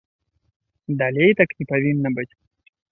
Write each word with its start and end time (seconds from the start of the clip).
Далей 1.03 1.31
так 1.43 1.49
не 1.61 1.65
павінна 1.75 2.09
быць. 2.21 2.31